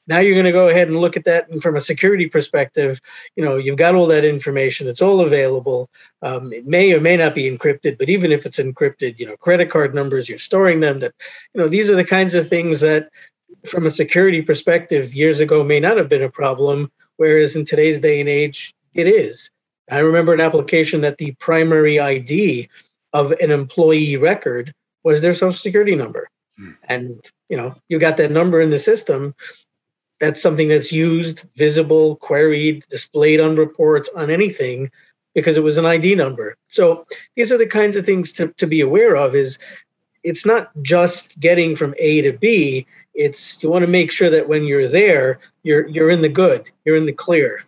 Now 0.08 0.20
you're 0.20 0.36
going 0.36 0.46
to 0.46 0.52
go 0.52 0.70
ahead 0.70 0.88
and 0.88 1.02
look 1.02 1.18
at 1.18 1.26
that 1.26 1.50
and 1.50 1.62
from 1.62 1.76
a 1.76 1.82
security 1.82 2.28
perspective. 2.28 3.02
You 3.36 3.44
know, 3.44 3.58
you've 3.58 3.78
got 3.78 3.96
all 3.96 4.08
that 4.08 4.26
information. 4.26 4.88
It's 4.88 5.02
all 5.02 5.22
available. 5.22 5.90
Um, 6.22 6.54
it 6.54 6.66
may 6.66 6.94
or 6.94 7.02
may 7.02 7.18
not 7.18 7.36
be 7.36 7.50
encrypted, 7.50 7.98
but 7.98 8.10
even 8.10 8.32
if 8.32 8.46
it's 8.46 8.60
encrypted, 8.60 9.20
you 9.20 9.26
know, 9.26 9.36
credit 9.38 9.70
card 9.70 9.94
numbers, 9.94 10.30
you're 10.30 10.38
storing 10.38 10.80
them. 10.80 11.00
That, 11.00 11.14
you 11.54 11.62
know, 11.62 11.68
these 11.68 11.90
are 11.90 11.96
the 11.96 12.06
kinds 12.06 12.34
of 12.34 12.48
things 12.48 12.80
that, 12.80 13.10
from 13.66 13.86
a 13.86 13.92
security 13.92 14.42
perspective, 14.42 15.14
years 15.14 15.40
ago 15.40 15.64
may 15.64 15.80
not 15.80 15.98
have 15.98 16.10
been 16.10 16.24
a 16.24 16.30
problem, 16.30 16.92
whereas 17.18 17.56
in 17.56 17.66
today's 17.66 18.00
day 18.00 18.20
and 18.20 18.30
age, 18.30 18.74
it 18.94 19.08
is. 19.08 19.52
I 19.90 20.00
remember 20.00 20.34
an 20.34 20.42
application 20.42 21.02
that 21.02 21.18
the 21.18 21.32
primary 21.40 22.00
ID 22.00 22.70
of 23.14 23.32
an 23.32 23.52
employee 23.52 24.18
record 24.18 24.74
was 25.04 25.22
their 25.22 25.34
social 25.34 25.52
security 25.52 25.96
number. 25.96 26.30
Hmm. 26.58 26.72
And 26.84 27.32
you 27.50 27.58
know, 27.58 27.76
you 27.88 28.00
got 28.00 28.18
that 28.18 28.32
number 28.32 28.60
in 28.62 28.70
the 28.70 28.80
system, 28.80 29.34
that's 30.20 30.42
something 30.42 30.68
that's 30.68 30.92
used, 30.92 31.44
visible, 31.56 32.16
queried, 32.18 32.86
displayed 32.90 33.40
on 33.40 33.56
reports, 33.56 34.10
on 34.16 34.30
anything, 34.30 34.90
because 35.36 35.58
it 35.58 35.64
was 35.64 35.78
an 35.78 35.86
ID 35.86 36.16
number. 36.16 36.56
So 36.68 37.06
these 37.36 37.52
are 37.52 37.58
the 37.58 37.68
kinds 37.68 37.96
of 37.96 38.06
things 38.06 38.32
to, 38.34 38.48
to 38.50 38.66
be 38.66 38.82
aware 38.82 39.16
of 39.16 39.36
is 39.36 39.60
it's 40.24 40.46
not 40.46 40.72
just 40.82 41.40
getting 41.40 41.76
from 41.76 41.94
A 42.00 42.22
to 42.24 42.34
B. 42.34 42.86
It's 43.14 43.62
you 43.62 43.70
want 43.70 43.84
to 43.84 43.92
make 43.92 44.12
sure 44.12 44.30
that 44.30 44.50
when 44.50 44.66
you're 44.66 44.88
there, 44.88 45.40
you're 45.64 45.88
you're 45.88 46.10
in 46.10 46.22
the 46.22 46.30
good, 46.30 46.70
you're 46.86 46.96
in 46.96 47.06
the 47.06 47.14
clear. 47.14 47.64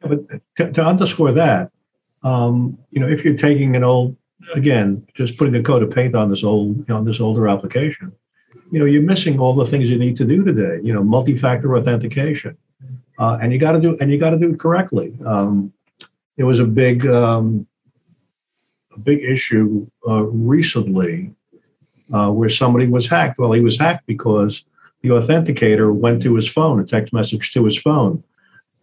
But 0.00 0.28
to, 0.56 0.72
to 0.72 0.84
underscore 0.84 1.32
that, 1.32 1.70
um, 2.22 2.78
you 2.90 3.00
know, 3.00 3.08
if 3.08 3.24
you're 3.24 3.36
taking 3.36 3.76
an 3.76 3.84
old, 3.84 4.16
again, 4.54 5.06
just 5.14 5.36
putting 5.36 5.54
a 5.56 5.62
coat 5.62 5.82
of 5.82 5.90
paint 5.90 6.14
on 6.14 6.30
this 6.30 6.44
old, 6.44 6.88
on 6.90 7.04
this 7.04 7.20
older 7.20 7.48
application, 7.48 8.12
you 8.70 8.78
know, 8.78 8.84
you're 8.84 9.02
missing 9.02 9.38
all 9.38 9.54
the 9.54 9.64
things 9.64 9.88
you 9.88 9.98
need 9.98 10.16
to 10.16 10.24
do 10.24 10.44
today. 10.44 10.80
You 10.82 10.92
know, 10.92 11.02
multi-factor 11.02 11.76
authentication, 11.76 12.56
uh, 13.18 13.38
and 13.40 13.52
you 13.52 13.58
got 13.58 13.72
to 13.72 13.80
do 13.80 13.96
and 14.00 14.10
you 14.10 14.18
got 14.18 14.30
to 14.30 14.38
do 14.38 14.52
it 14.52 14.60
correctly. 14.60 15.16
Um, 15.24 15.72
it 16.36 16.44
was 16.44 16.60
a 16.60 16.64
big 16.64 17.06
um, 17.06 17.66
a 18.94 18.98
big 18.98 19.22
issue 19.22 19.86
uh, 20.06 20.22
recently 20.24 21.34
uh, 22.12 22.30
where 22.30 22.48
somebody 22.48 22.86
was 22.86 23.06
hacked. 23.06 23.38
Well, 23.38 23.52
he 23.52 23.60
was 23.60 23.78
hacked 23.78 24.06
because 24.06 24.64
the 25.02 25.10
authenticator 25.10 25.94
went 25.94 26.22
to 26.22 26.34
his 26.34 26.48
phone, 26.48 26.80
a 26.80 26.84
text 26.84 27.12
message 27.12 27.52
to 27.52 27.64
his 27.64 27.78
phone. 27.78 28.22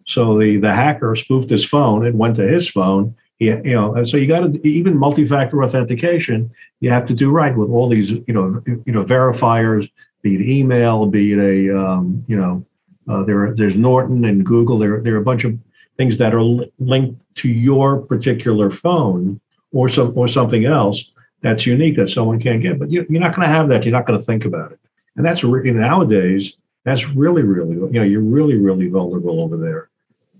So 0.05 0.37
the 0.37 0.57
the 0.57 0.73
hacker 0.73 1.15
spoofed 1.15 1.49
his 1.49 1.65
phone 1.65 2.05
and 2.05 2.17
went 2.17 2.35
to 2.37 2.47
his 2.47 2.69
phone. 2.69 3.15
You 3.39 3.61
know, 3.63 4.03
so 4.05 4.15
you 4.15 4.27
got 4.27 4.53
to 4.53 4.67
even 4.67 4.97
multi-factor 4.97 5.61
authentication. 5.61 6.49
You 6.79 6.89
have 6.89 7.05
to 7.07 7.13
do 7.13 7.31
right 7.31 7.55
with 7.55 7.69
all 7.69 7.89
these, 7.89 8.11
you 8.11 8.33
know, 8.33 8.61
you 8.65 8.93
know, 8.93 9.03
verifiers, 9.03 9.89
be 10.21 10.35
it 10.35 10.41
email, 10.41 11.05
be 11.05 11.33
it 11.33 11.39
a, 11.39 11.77
um, 11.77 12.23
you 12.27 12.37
know, 12.37 12.65
uh, 13.07 13.23
there 13.23 13.53
there's 13.53 13.75
Norton 13.75 14.25
and 14.25 14.45
Google. 14.45 14.77
There 14.77 15.01
there 15.01 15.15
are 15.15 15.19
a 15.19 15.23
bunch 15.23 15.43
of 15.43 15.59
things 15.97 16.17
that 16.17 16.33
are 16.33 16.41
li- 16.41 16.71
linked 16.79 17.21
to 17.35 17.49
your 17.49 17.99
particular 17.99 18.69
phone 18.69 19.39
or 19.73 19.89
some 19.89 20.17
or 20.17 20.27
something 20.27 20.65
else 20.65 21.11
that's 21.41 21.65
unique 21.65 21.95
that 21.97 22.09
someone 22.09 22.39
can't 22.39 22.61
get. 22.61 22.79
But 22.79 22.89
you, 22.89 23.01
are 23.01 23.05
not 23.09 23.35
going 23.35 23.47
to 23.47 23.53
have 23.53 23.67
that. 23.69 23.85
You're 23.85 23.91
not 23.91 24.07
going 24.07 24.19
to 24.19 24.25
think 24.25 24.45
about 24.45 24.71
it. 24.71 24.79
And 25.15 25.25
that's 25.25 25.43
re- 25.43 25.69
nowadays. 25.71 26.57
That's 26.85 27.07
really, 27.09 27.43
really, 27.43 27.75
you 27.75 27.99
know, 27.99 28.03
you're 28.03 28.21
really, 28.21 28.57
really 28.57 28.87
vulnerable 28.87 29.41
over 29.41 29.57
there. 29.57 29.89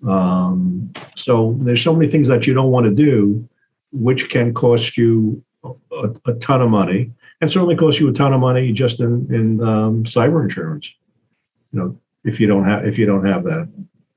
Um, 0.07 0.91
so 1.15 1.55
there's 1.59 1.81
so 1.81 1.95
many 1.95 2.12
things 2.12 2.27
that 2.27 2.45
you 2.45 2.53
don't 2.53 2.71
want 2.71 2.85
to 2.85 2.91
do, 2.93 3.47
which 3.91 4.29
can 4.29 4.53
cost 4.53 4.97
you 4.97 5.41
a, 5.91 6.09
a, 6.25 6.33
ton 6.35 6.62
of 6.62 6.69
money, 6.69 7.12
and 7.41 7.51
certainly 7.51 7.75
cost 7.75 8.00
you 8.00 8.07
a 8.09 8.13
ton 8.13 8.33
of 8.33 8.39
money 8.39 8.71
just 8.71 9.00
in 9.00 9.27
in 9.33 9.62
um, 9.62 10.03
cyber 10.03 10.43
insurance. 10.43 10.93
You 11.71 11.79
know, 11.79 12.00
if 12.24 12.39
you 12.39 12.47
don't 12.47 12.65
have 12.65 12.85
if 12.85 12.97
you 12.97 13.05
don't 13.05 13.25
have 13.25 13.43
that. 13.43 13.69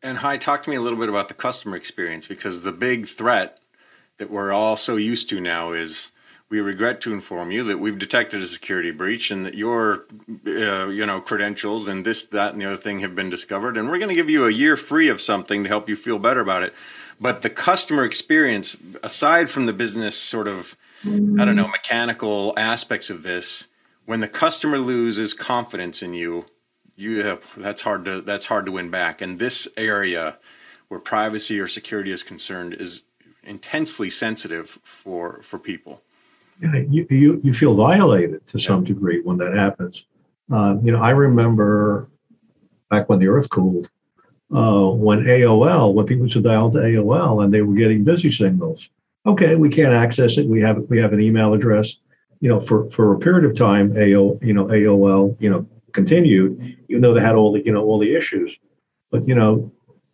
And 0.02 0.18
Hy, 0.18 0.37
talk 0.37 0.62
to 0.62 0.71
me 0.71 0.76
a 0.76 0.80
little 0.80 0.99
bit 0.99 1.09
about 1.09 1.28
the 1.28 1.35
customer 1.35 1.76
experience 1.76 2.26
because 2.26 2.62
the 2.62 2.73
big 2.73 3.07
threat 3.07 3.59
that 4.18 4.30
we're 4.30 4.52
all 4.52 4.76
so 4.76 4.97
used 4.97 5.28
to 5.30 5.40
now 5.40 5.73
is 5.73 6.11
we 6.50 6.61
regret 6.61 7.00
to 7.02 7.12
inform 7.12 7.50
you 7.50 7.62
that 7.64 7.78
we've 7.78 7.99
detected 7.99 8.40
a 8.40 8.47
security 8.47 8.90
breach 8.90 9.31
and 9.31 9.45
that 9.45 9.55
your 9.55 10.07
uh, 10.47 10.88
you 10.88 11.05
know 11.05 11.21
credentials 11.21 11.88
and 11.88 12.05
this 12.05 12.25
that 12.25 12.52
and 12.52 12.62
the 12.62 12.67
other 12.67 12.76
thing 12.76 13.00
have 13.00 13.14
been 13.14 13.31
discovered. 13.31 13.76
And 13.76 13.88
we're 13.88 13.99
going 13.99 14.09
to 14.09 14.14
give 14.14 14.31
you 14.31 14.47
a 14.47 14.50
year 14.50 14.76
free 14.76 15.09
of 15.09 15.21
something 15.21 15.62
to 15.64 15.69
help 15.69 15.88
you 15.88 15.97
feel 15.97 16.19
better 16.19 16.40
about 16.40 16.62
it. 16.62 16.75
But 17.21 17.43
the 17.43 17.50
customer 17.50 18.05
experience 18.05 18.76
aside 19.02 19.50
from 19.50 19.67
the 19.67 19.73
business 19.73 20.17
sort 20.17 20.49
of 20.49 20.76
i 21.05 21.11
don't 21.45 21.55
know 21.55 21.69
mechanical 21.69 22.52
aspects 22.57 23.09
of 23.09 23.23
this 23.23 23.69
when 24.05 24.19
the 24.19 24.26
customer 24.26 24.78
loses 24.78 25.33
confidence 25.33 26.02
in 26.02 26.12
you 26.12 26.47
you 26.99 27.23
have, 27.23 27.45
that's 27.57 27.83
hard 27.83 28.05
to 28.07 28.21
that's 28.21 28.47
hard 28.47 28.67
to 28.67 28.73
win 28.73 28.90
back. 28.90 29.23
And 29.23 29.38
this 29.38 29.69
area 29.76 30.37
where 30.88 30.99
privacy 30.99 31.61
or 31.61 31.69
security 31.69 32.11
is 32.11 32.25
concerned 32.25 32.75
is 32.75 33.05
intensely 33.45 34.11
sensitive 34.11 34.81
for 34.83 35.40
for 35.43 35.59
people 35.59 36.02
you, 36.61 37.07
you, 37.11 37.41
you 37.43 37.53
feel 37.53 37.75
violated 37.75 38.47
to 38.49 38.59
some 38.59 38.85
degree 38.85 39.21
when 39.21 39.38
that 39.38 39.55
happens. 39.55 40.05
Uh, 40.50 40.77
you 40.83 40.93
know, 40.93 41.00
I 41.00 41.11
remember 41.11 42.09
back 42.91 43.09
when 43.09 43.19
the 43.19 43.29
earth 43.29 43.50
cooled, 43.50 43.91
uh, 44.53 44.88
when 44.91 45.21
AOL, 45.21 45.93
when 45.93 46.07
people 46.07 46.29
should 46.29 46.45
dial 46.45 46.71
to 46.71 46.79
AOL 46.79 47.45
and 47.45 47.53
they 47.53 47.62
were 47.62 47.75
getting 47.75 48.05
busy 48.05 48.31
signals. 48.31 48.88
Okay, 49.27 49.57
we 49.57 49.69
can't 49.69 49.93
access 49.93 50.38
it. 50.38 50.47
We 50.47 50.61
have 50.62 50.79
we 50.88 50.99
have 50.99 51.12
an 51.12 51.21
email 51.21 51.53
address. 51.53 51.97
You 52.41 52.49
know, 52.49 52.61
for 52.61 52.88
for 52.91 53.15
a 53.15 53.19
period 53.19 53.45
of 53.45 53.57
time, 53.57 53.93
AO, 53.93 54.38
you 54.41 54.55
know, 54.55 54.67
AOL, 54.67 55.38
you 55.41 55.50
know, 55.50 55.67
continued, 55.93 56.77
even 56.88 57.03
though 57.03 57.12
they 57.12 57.21
had 57.21 57.35
all 57.35 57.53
the 57.53 57.62
you 57.65 57.73
know 57.73 57.85
all 57.85 57.99
the 57.99 58.15
issues. 58.15 58.57
But 59.11 59.29
you 59.29 59.35
know, 59.35 59.71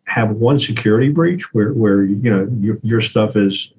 have 0.06 0.30
one 0.30 0.58
security 0.58 1.10
breach 1.10 1.54
where 1.54 1.72
where 1.74 2.02
you 2.02 2.30
know 2.30 2.48
your 2.60 2.78
your 2.82 3.00
stuff 3.00 3.36
is 3.36 3.72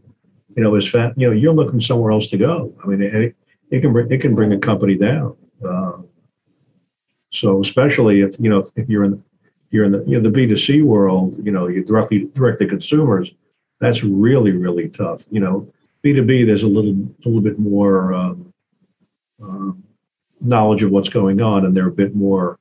you 0.55 0.63
know, 0.63 0.75
is 0.75 0.89
fat, 0.89 1.13
you 1.17 1.27
know, 1.27 1.33
you're 1.33 1.53
looking 1.53 1.79
somewhere 1.79 2.11
else 2.11 2.27
to 2.27 2.37
go. 2.37 2.73
I 2.83 2.87
mean, 2.87 3.01
it, 3.01 3.35
it 3.71 3.81
can 3.81 3.91
bring, 3.91 4.11
it 4.11 4.21
can 4.21 4.35
bring 4.35 4.53
a 4.53 4.59
company 4.59 4.95
down. 4.95 5.35
Uh, 5.63 5.97
so 7.31 7.59
especially 7.59 8.21
if, 8.21 8.39
you 8.39 8.49
know, 8.49 8.59
if, 8.59 8.69
if 8.75 8.87
you're 8.87 9.03
in, 9.03 9.21
you're 9.71 9.85
in 9.85 9.91
the, 9.91 10.03
you 10.05 10.19
know, 10.19 10.29
the 10.29 10.47
B2C 10.47 10.83
world, 10.83 11.35
you 11.43 11.51
know, 11.51 11.67
you 11.67 11.83
directly 11.83 12.29
direct 12.33 12.59
to 12.59 12.67
consumers, 12.67 13.33
that's 13.79 14.03
really, 14.03 14.53
really 14.53 14.87
tough. 14.87 15.25
You 15.29 15.41
know, 15.41 15.73
B2B, 16.03 16.45
there's 16.45 16.63
a 16.63 16.67
little, 16.67 16.91
a 16.93 17.27
little 17.27 17.41
bit 17.41 17.59
more 17.59 18.13
um, 18.13 18.53
uh, 19.43 19.71
knowledge 20.39 20.83
of 20.83 20.91
what's 20.91 21.09
going 21.09 21.41
on 21.41 21.65
and 21.65 21.75
they're 21.75 21.87
a 21.87 21.91
bit 21.91 22.15
more 22.15 22.59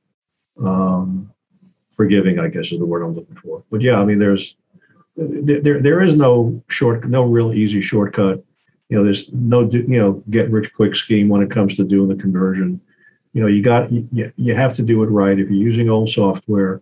um, 0.61 1.31
forgiving, 1.91 2.39
I 2.39 2.49
guess 2.49 2.71
is 2.71 2.79
the 2.79 2.85
word 2.85 3.03
I'm 3.03 3.15
looking 3.15 3.37
for. 3.37 3.63
But 3.71 3.81
yeah, 3.81 4.01
I 4.01 4.05
mean, 4.05 4.19
there's, 4.19 4.55
there 5.15 5.81
there 5.81 6.01
is 6.01 6.15
no 6.15 6.61
short, 6.67 7.07
no 7.07 7.23
real 7.23 7.53
easy 7.53 7.81
shortcut. 7.81 8.43
You 8.89 8.97
know, 8.97 9.03
there's 9.03 9.31
no 9.33 9.69
you 9.69 9.99
know 9.99 10.23
get 10.29 10.51
rich 10.51 10.73
quick 10.73 10.95
scheme 10.95 11.29
when 11.29 11.41
it 11.41 11.51
comes 11.51 11.75
to 11.75 11.83
doing 11.83 12.09
the 12.09 12.21
conversion. 12.21 12.81
You 13.33 13.41
know, 13.41 13.47
you 13.47 13.61
got 13.61 13.91
you, 13.91 14.31
you 14.35 14.55
have 14.55 14.73
to 14.75 14.81
do 14.81 15.03
it 15.03 15.07
right. 15.07 15.39
If 15.39 15.49
you're 15.49 15.57
using 15.57 15.89
old 15.89 16.09
software, 16.09 16.81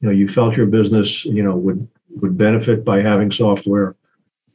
you 0.00 0.08
know, 0.08 0.14
you 0.14 0.28
felt 0.28 0.56
your 0.56 0.66
business 0.66 1.24
you 1.24 1.42
know 1.42 1.56
would 1.56 1.86
would 2.20 2.38
benefit 2.38 2.84
by 2.84 3.00
having 3.00 3.30
software, 3.30 3.96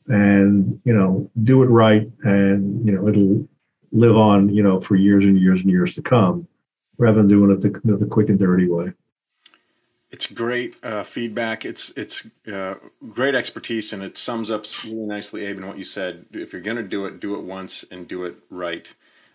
and 0.08 0.80
you 0.84 0.94
know, 0.94 1.30
do 1.44 1.64
it 1.64 1.68
right, 1.68 2.10
and 2.24 2.86
you 2.86 2.94
know, 2.94 3.08
it'll 3.08 3.48
live 3.92 4.16
on 4.16 4.50
you 4.50 4.64
know 4.64 4.80
for 4.80 4.96
years 4.96 5.26
and 5.26 5.40
years 5.40 5.62
and 5.62 5.70
years 5.70 5.94
to 5.96 6.02
come, 6.02 6.48
rather 6.98 7.18
than 7.18 7.28
doing 7.28 7.52
it 7.52 7.62
the, 7.62 7.98
the 7.98 8.06
quick 8.06 8.30
and 8.30 8.40
dirty 8.40 8.68
way. 8.68 8.92
It's 10.10 10.26
great 10.26 10.76
uh, 10.84 11.04
feedback. 11.04 11.66
It's 11.66 11.92
it's 11.98 12.26
uh, 12.52 12.76
great 13.10 13.36
expertise, 13.36 13.92
and 13.92 14.02
it 14.02 14.18
sums 14.18 14.50
up 14.50 14.66
really 14.86 15.06
nicely, 15.06 15.46
Abe, 15.46 15.58
and 15.58 15.68
what 15.68 15.78
you 15.78 15.84
said. 15.84 16.26
If 16.32 16.54
you're 16.54 16.62
going 16.62 16.78
to 16.78 16.84
do 16.84 17.06
it, 17.06 17.20
do 17.20 17.36
it 17.36 17.44
once 17.44 17.84
and 17.92 18.08
do 18.08 18.24
it 18.24 18.36
right. 18.50 18.88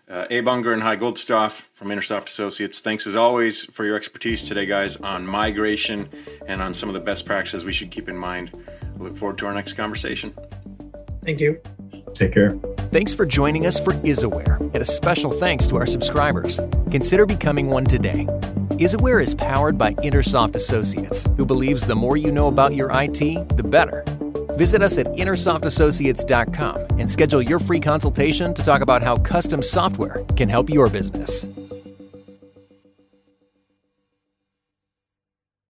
Uh, 0.09 0.26
Abe 0.31 0.49
Unger 0.49 0.73
and 0.73 0.83
Hy 0.83 0.97
Goldstoff 0.97 1.69
from 1.75 1.88
Intersoft 1.88 2.26
Associates. 2.26 2.81
Thanks 2.81 3.07
as 3.07 3.17
always 3.17 3.64
for 3.67 3.85
your 3.85 3.97
expertise 3.97 4.45
today, 4.45 4.67
guys, 4.67 4.97
on 4.97 5.26
migration 5.26 6.09
and 6.47 6.61
on 6.61 6.75
some 6.75 6.88
of 6.88 6.95
the 6.95 7.00
best 7.00 7.25
practices 7.25 7.64
we 7.64 7.73
should 7.73 7.91
keep 7.91 8.09
in 8.09 8.17
mind. 8.17 8.50
I 8.95 9.02
look 9.02 9.17
forward 9.17 9.38
to 9.38 9.47
our 9.47 9.55
next 9.55 9.75
conversation. 9.75 10.35
Thank 11.25 11.38
you. 11.38 11.61
Take 12.14 12.35
care. 12.35 12.50
Thanks 12.91 13.14
for 13.14 13.25
joining 13.25 13.64
us 13.64 13.79
for 13.79 13.93
IsAware, 13.93 14.59
and 14.61 14.76
a 14.76 14.85
special 14.85 15.31
thanks 15.31 15.67
to 15.69 15.76
our 15.76 15.87
subscribers. 15.87 16.61
Consider 16.91 17.25
becoming 17.25 17.69
one 17.69 17.85
today. 17.85 18.26
IsAware 18.83 19.23
is 19.23 19.33
powered 19.33 19.79
by 19.79 19.95
Intersoft 19.95 20.57
Associates, 20.57 21.29
who 21.37 21.47
believes 21.47 21.87
the 21.87 21.95
more 21.95 22.17
you 22.17 22.33
know 22.33 22.49
about 22.49 22.75
your 22.75 22.91
IT, 22.93 23.21
the 23.57 23.62
better. 23.62 24.03
Visit 24.57 24.83
us 24.83 24.99
at 24.99 25.07
intersoftassociates.com 25.07 26.99
and 26.99 27.09
schedule 27.09 27.41
your 27.41 27.61
free 27.61 27.79
consultation 27.79 28.53
to 28.55 28.62
talk 28.65 28.83
about 28.83 29.01
how 29.01 29.19
custom 29.19 29.62
software 29.62 30.25
can 30.37 30.49
help 30.49 30.69
your 30.69 30.89
business. 30.89 31.47